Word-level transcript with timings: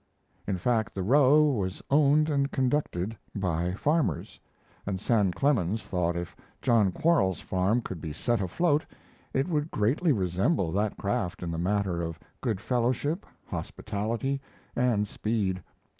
In 0.47 0.57
fact, 0.57 0.95
the 0.95 1.03
Roe 1.03 1.43
was 1.43 1.79
owned 1.91 2.27
and 2.31 2.49
conducted 2.51 3.15
by 3.35 3.75
farmers, 3.75 4.39
and 4.87 4.99
Sam 4.99 5.31
Clemens 5.31 5.83
thought 5.83 6.15
if 6.15 6.35
John 6.59 6.91
Quarles's 6.91 7.39
farm 7.39 7.81
could 7.83 8.01
be 8.01 8.11
set 8.11 8.41
afloat 8.41 8.83
it 9.31 9.47
would 9.47 9.69
greatly 9.69 10.11
resemble 10.11 10.71
that 10.71 10.97
craft 10.97 11.43
in 11.43 11.51
the 11.51 11.59
matter 11.59 12.01
of 12.01 12.17
good 12.41 12.59
fellowship, 12.59 13.27
hospitality, 13.45 14.41
and 14.75 15.07
speed. 15.07 15.61